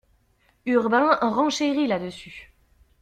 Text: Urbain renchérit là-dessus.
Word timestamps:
Urbain 0.65 1.15
renchérit 1.21 1.85
là-dessus. 1.85 2.51